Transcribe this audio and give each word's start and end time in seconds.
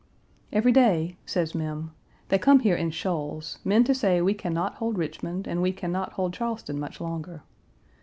"Every 0.51 0.71
day," 0.71 1.17
says 1.27 1.53
Mem, 1.53 1.91
"they 2.29 2.39
come 2.39 2.61
here 2.61 2.75
in 2.75 2.89
shoals 2.89 3.59
men 3.63 3.83
to 3.83 3.93
say 3.93 4.19
we 4.19 4.33
can 4.33 4.51
not 4.51 4.73
hold 4.77 4.97
Richmond, 4.97 5.45
and 5.45 5.61
we 5.61 5.71
can 5.71 5.91
not 5.91 6.13
hold 6.13 6.33
Charleston 6.33 6.79
much 6.79 6.99
longer. 6.99 7.43